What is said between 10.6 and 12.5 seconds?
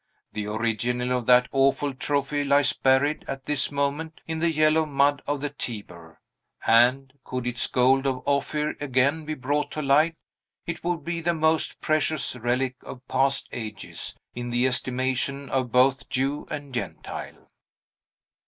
it would be the most precious